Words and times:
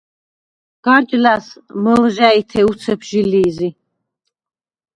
გარჯ 0.85 1.09
ლას 1.23 1.45
მჷლჟაჲთე 1.83 2.61
უცეფ 2.69 3.01
ჟი 3.07 3.21
ლი̄ზი. 3.31 3.69